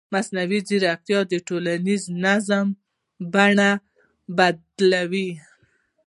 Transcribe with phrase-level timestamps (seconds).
[0.13, 2.67] مصنوعي ځیرکتیا د ټولنیز نظم
[3.33, 3.71] بڼه
[4.37, 5.29] بدلوي.